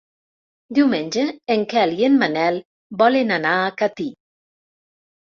Diumenge 0.77 1.25
en 1.55 1.65
Quel 1.73 1.93
i 2.03 2.07
en 2.07 2.15
Manel 2.23 2.57
volen 3.01 3.35
anar 3.35 3.51
a 3.59 3.69
Catí. 3.83 4.07